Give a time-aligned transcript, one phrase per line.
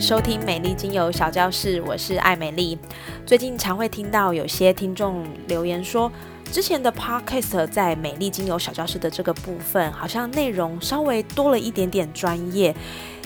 [0.00, 2.78] 收听美丽精油小教室，我是艾美丽。
[3.26, 6.10] 最近常会听到有些听众留言说，
[6.50, 12.74] 之前的 Podcast 在美丽精油小教室的这个部分，好像内容稍微多了一点点专业。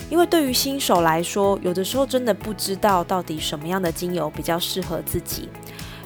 [0.09, 5.47] 因为对于新手来说，有的时候真的不知道到底什么样的精油比较适合自己。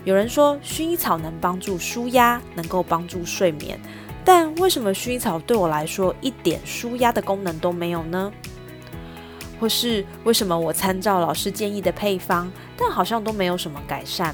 [0.06, 3.80] 有人说薰衣草能帮助舒压，能够帮助睡眠，
[4.24, 8.32] 但为什么薰衣草对我来说一点舒压的功能都没有呢？
[9.60, 14.34] 或是为什么我参照老师建议的配方，但好像都没有什么改善？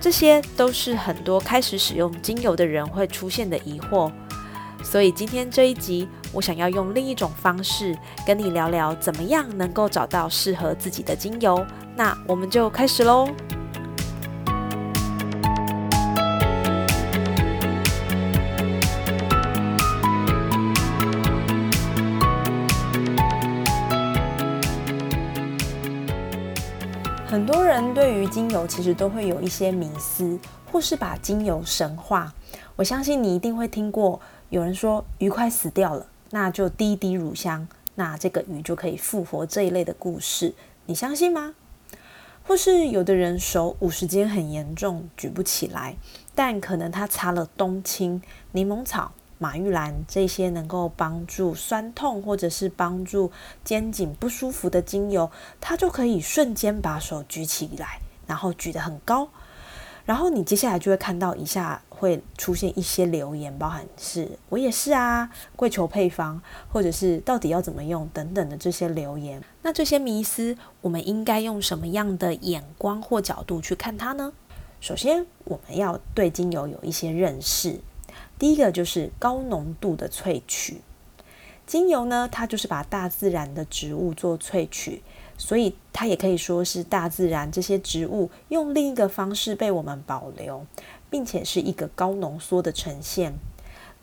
[0.00, 4.12] 这些都是很多开始使用精油的人会出现的疑惑。
[4.82, 11.64] 所以今天这一集，我想要用另一种方式跟你聊聊，怎么样能够找到适合自己的精油。
[11.96, 13.28] 那我们就开始喽。
[27.34, 30.38] 很多人对于精油其实都会有一些迷思，
[30.70, 32.32] 或是把精油神化。
[32.76, 40.54] 我相信你一定会听过有人说鱼快死掉了，那就滴滴乳香，那这个鱼就可以复活这一类的故事，
[40.86, 41.56] 你相信吗？
[42.46, 45.96] 或是有的人手五十肩很严重，举不起来，
[46.36, 49.10] 但可能他擦了冬青、柠檬草。
[49.38, 53.30] 马玉兰这些能够帮助酸痛或者是帮助
[53.62, 59.28] 肩颈不舒服的精油，它就可以瞬间把手举起来，然后举得很高。
[60.04, 66.38] 然后你接下来就会看到以下会出现一些留言，包含是我也是啊，跪求配方，
[66.70, 69.42] 或者是到底要怎么用等等的这些留言。
[69.62, 74.30] 那这些迷思，我们应该用什么样的眼光或角度去看它呢？
[74.78, 77.80] 首先，我们要对精油有一些认识。
[78.44, 80.82] 第一个就是高浓度的萃取
[81.64, 85.02] 精油呢，它就是把大自然的植物做萃取，
[85.38, 90.66] 所以它也可以说是大自然这些植物用另一个方式被我们保留，
[91.08, 93.32] 并且是一个高浓缩的呈现。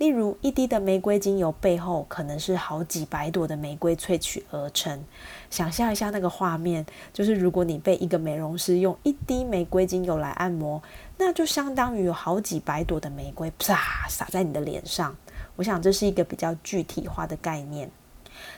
[0.01, 5.05] 例如，一滴的玫瑰精油背后可能是好几百朵的玫瑰萃取而成。
[5.51, 10.81] 想象一下那个画面，就是如果你被一个美容师用一滴玫瑰精油来按摩，
[11.19, 15.15] 那就相当于有好几百朵的玫瑰啪洒在你的脸上。
[15.57, 17.91] 我想这是一个比较具体化的概念。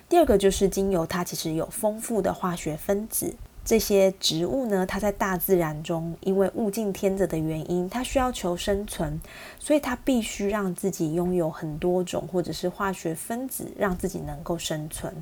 [0.08, 3.36] 第二个就是精油，它其实有丰富的化学分子。
[3.66, 9.22] 这些植物呢，它在大自然中，因为物竞天择的原因，它需要求生存，
[9.58, 15.14] 所以它必须让自己拥有很多种或者是化学分子，让自己能够生存。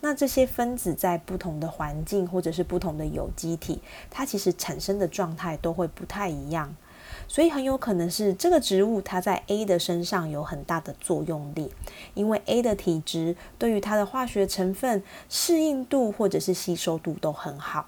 [0.00, 6.76] 那这些分子在不同的环境或者是不同的有机体，它其实产生的状态都会不太一样。
[7.26, 11.72] 所以很有可能是这个植物它在 A 的身上有很大的作用力，
[12.14, 17.86] 因为 A 的体质对于它的化学成分适应度或者是吸收度都很好，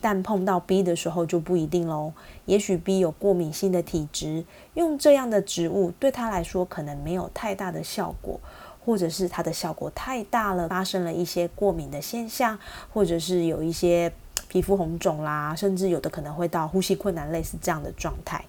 [0.00, 2.12] 但碰到 B 的时候就不一定喽。
[2.44, 8.40] 也许 B 有过敏性的体质，用这样的植物对他来说可能没有太大的效果，
[8.84, 12.58] 或者是它的效果太大了，发生了一些过敏的现象，
[12.92, 14.12] 或者是有一些
[14.48, 18.44] 皮肤红肿啦，甚至有的可能会到呼吸困难，类似这样的状态。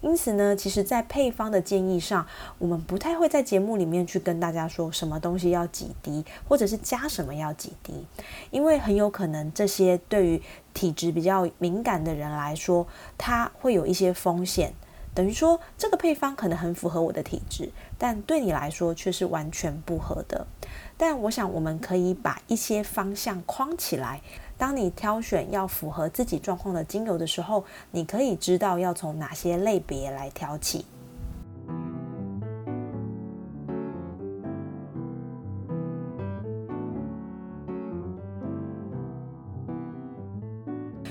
[0.00, 2.26] 因此呢，其实，在配方的建议上，
[2.58, 8.04] 我们不太会在节目里面去跟大家说什么东西要几滴，或者是加什么要几滴，
[8.50, 10.42] 因为很有可能这些对于
[10.74, 12.84] 体质比较敏感的人来说，
[13.16, 14.74] 它会有一些风险。
[15.14, 20.46] 等于说，这个配方可能很符合我的体质，但对你来说却是完全不合的。
[20.96, 24.20] 但我想，我们可以把一些方向框起来。
[24.62, 30.86] 当你挑选要符合自己状况的精油的时候，你可以知道要从哪些类别来挑起。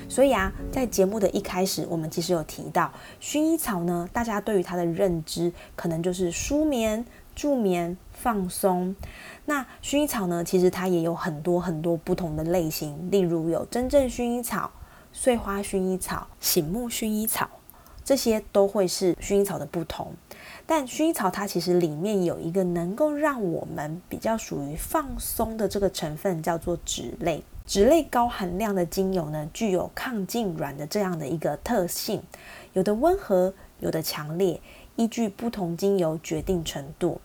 [0.08, 2.90] 所以啊，在节目的一开始，我们其实有提到
[3.20, 7.04] 薰衣草呢，大家对于它的认知可能就是舒眠、
[7.34, 8.94] 助眠、放松。
[9.46, 10.44] 那薰衣草呢？
[10.44, 14.70] 其实它也有很多很多不同的类型，例如有真正薰衣草、
[15.12, 17.48] 碎花薰衣草、醒目薰衣草，
[18.04, 20.12] 这些都会是薰衣草的不同。
[20.64, 27.42] 但薰衣草它其实里面有一个能够让我们比较属于放松的这个成分，叫做脂类。
[27.64, 32.20] 脂类高含量的精油呢，具有抗痉挛的这样的一个特性，
[32.72, 34.60] 有的温和，有的强烈，
[34.96, 37.20] 依据不同精油决定程度。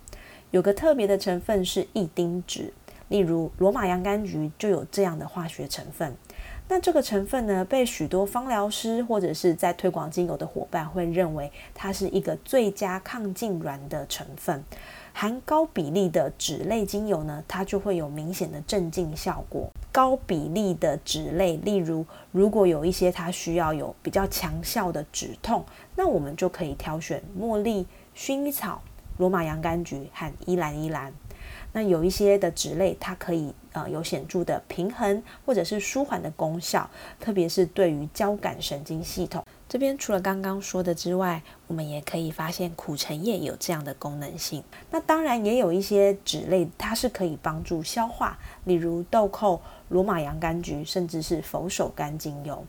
[0.51, 2.71] 有个特别的成分是异丁酯，
[3.09, 6.15] 例如罗马洋甘菊就有这样的化学成分。
[6.69, 14.63] 那这个成分呢，被许多芳疗师或者是在推广精油的伙伴会认为它是一个最佳抗痉挛的成分。
[15.13, 19.71] 含高比例的脂类精油呢，它就会有明显的镇静效果。
[19.97, 25.65] 高比例的脂类，例如如果有一些它需要有比较强效的止痛，
[25.95, 28.83] 那我们就可以挑选茉莉、薰衣草、
[29.17, 31.11] 罗马洋甘菊和依兰依兰。
[31.73, 36.88] 那有一些的脂类，它可以呃有显著的平衡或者是舒缓的功效，
[37.19, 39.43] 特别是对于交感神经系统。
[39.69, 44.63] 这边除了刚刚说的之外，我们也可以发现苦橙叶有这样的功能性。
[44.91, 49.59] 那当然也有一些脂类，它是可以帮助消化，例如豆蔻、
[49.89, 52.65] 罗马洋甘菊，甚至是佛手柑精油。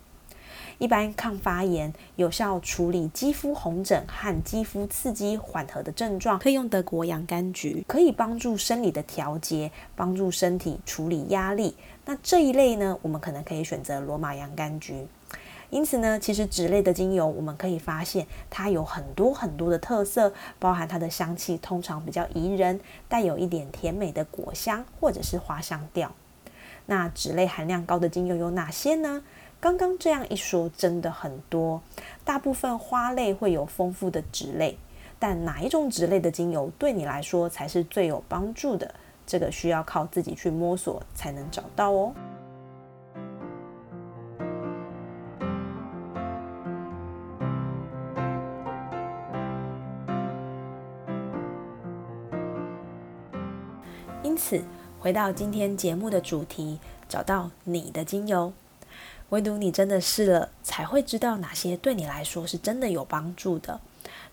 [0.78, 11.76] 一般抗发炎、有效处理肌肤红疹和肌肤刺激缓和的症状，可以用德国洋甘菊，可以帮助生理的调节，帮助身体处理压力。
[12.04, 15.06] 那这一类呢，我们可能可以选择罗马洋甘菊。
[15.70, 26.12] 因此呢，其实脂类的精油，我们可以发现它有很多很多的特色，包含它的香气通常比较宜人，带有一点甜美的果香或者是花香调。
[26.86, 29.22] 那脂类含量高的精油有哪些呢？
[29.60, 31.82] 刚刚这样一说，真的很多。
[32.24, 34.78] 大部分花类会有丰富的脂类，
[35.18, 38.94] 但哪一种脂类的精油对你来说才是最有帮助的？
[39.26, 42.14] 这个需要靠自己去摸索才能找到哦。
[55.00, 58.52] 回到今天节目的主题，找到你的精油。
[59.28, 63.80] 唯独你真的试了，才会知道哪些对你来说是真的有帮助的。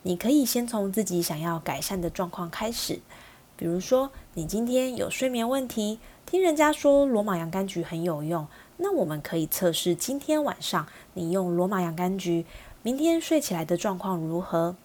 [0.01, 2.99] 你可以先从自己想要改善的状况开始，
[3.55, 8.47] 比如说你今天有睡眠问题，听人家说罗马洋甘菊很有用，
[8.77, 12.43] 那我们可以测试今天晚上你用罗马洋甘菊，
[12.81, 14.75] 明天睡起来的状况如何？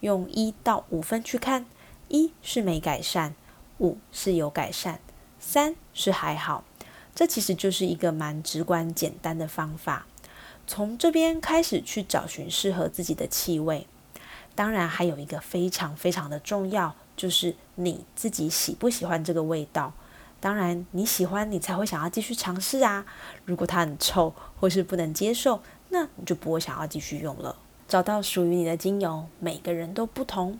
[0.00, 1.64] 用一到五分去看，
[2.08, 3.34] 一是没改善，
[3.78, 5.00] 五是有改善，
[5.38, 6.64] 三是还好。
[7.14, 10.06] 这其实就是一个蛮直观简单的方法，
[10.66, 13.86] 从这边开始去找寻适合自己的气味。
[14.54, 19.92] 当然，还有一个非常非常的重要，就是你自己喜不喜欢这个味道。
[20.40, 23.04] 当然，你喜欢你才会想要继续尝试啊。
[23.44, 27.56] 如果它很臭或是不能接受，那你就不会想要继续用了。
[27.88, 30.58] 找到属于你的精油，每个人都不同。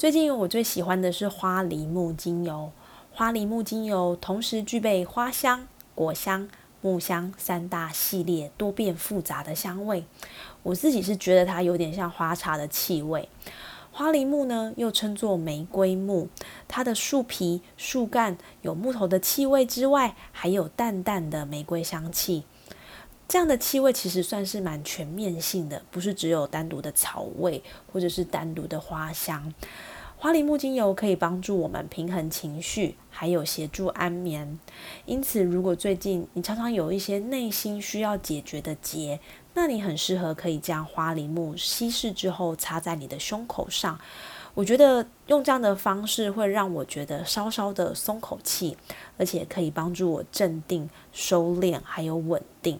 [0.00, 2.72] 最近我最喜欢的是花梨木精油，
[3.12, 5.68] 花梨木精油同时具备花香。
[5.94, 6.48] 果香、
[6.80, 10.06] 木香三大系列多变复杂的香味，
[10.62, 13.28] 我自己是觉得它有点像花茶的气味。
[13.92, 16.30] 花梨木呢，又称作玫瑰木，
[16.66, 22.44] 它的树皮、树干有木头的气味之外，还有淡淡的玫瑰香气。
[23.28, 27.62] 这样的气味其实算是蛮全面性的，不是只有单独的草味
[27.92, 29.54] 或者是单独的花香。
[30.22, 34.58] 花梨木精油可以帮助我们平衡情绪，还有协助安眠。
[35.06, 39.18] 因此，如果最近你常常有一些内心需要解决的结，
[39.54, 43.98] 那你很适合可以将花梨木稀释之后擦在你的胸口上。
[44.52, 48.76] 我觉得用这样的方式会让我觉得稍稍的松口气，
[49.16, 52.78] 而且可以帮助我镇定、收敛，还有稳定。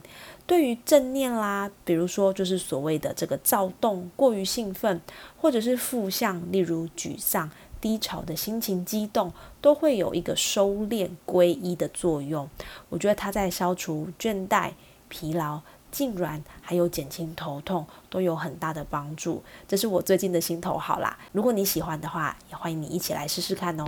[0.51, 5.01] 对于正念啦，比如说就是所谓的这个躁动、过于兴奋，
[5.41, 7.49] 或者是负向，例如沮丧、
[7.81, 12.51] 低潮的心情、激动，都会有一个收敛、归一的作用。
[12.89, 14.73] 我觉得它在消除倦怠、
[15.09, 15.61] 疲劳、
[15.93, 19.45] 痉挛，还有减轻头痛，都有很大的帮助。
[19.69, 21.17] 这是我最近的心头好啦。
[21.31, 23.85] 如果你喜欢的话，也欢迎你一起来试试看哦。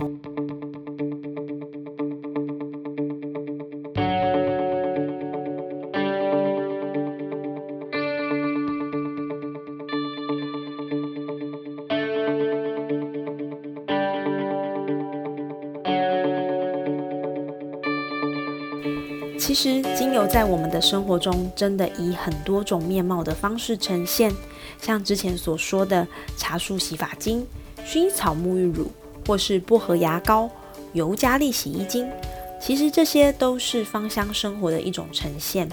[19.45, 24.33] 其实，精油在我们的生活中真的以很多种面貌的方式呈现，
[24.81, 26.07] 像之前所说的
[26.37, 27.45] 茶树洗发精、
[27.85, 28.89] 薰衣草沐浴乳，
[29.27, 30.49] 或是薄荷牙膏、
[30.93, 32.09] 尤加利洗衣精，
[32.57, 35.67] 其实这些都是芳香生活的一种呈现。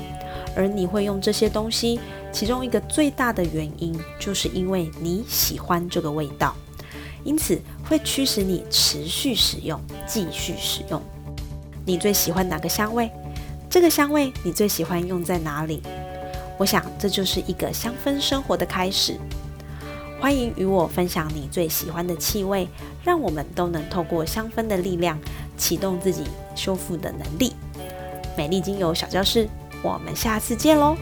[0.57, 2.01] 而你会用这些东西，
[2.33, 6.57] 其中一个最大的原因，就是因为你喜欢这个味道，
[7.23, 7.57] 因此
[7.89, 11.01] 会驱使你持续使用、继续使用。
[11.87, 13.09] 你最喜欢哪个香味？
[13.71, 15.81] 这个香味你最喜欢用在哪里？
[16.59, 19.17] 我想这就是一个香氛生活的开始。
[20.21, 22.69] 欢迎与我分享你最喜欢的气味，
[23.05, 25.17] 让我们都能透过香氛的力量，
[25.57, 26.25] 启动自己
[26.57, 27.55] 修复的能力。
[28.37, 29.49] 美丽精油小教室，
[29.85, 30.97] 我们下次见喽！